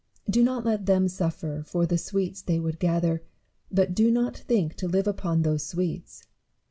Do 0.27 0.41
not 0.43 0.65
let 0.65 0.87
them 0.87 1.07
suffer 1.07 1.61
for 1.63 1.85
the 1.85 1.99
sweets 1.99 2.41
they 2.41 2.59
would 2.59 2.79
gather; 2.79 3.21
but 3.71 3.93
do 3.93 4.09
not 4.09 4.35
think 4.35 4.73
to 4.77 4.87
live 4.87 5.05
upon 5.05 5.43
those 5.43 5.63
sweets. 5.63 6.23